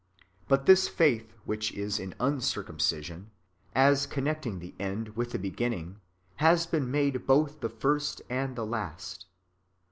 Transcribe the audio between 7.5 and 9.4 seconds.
the first and the last.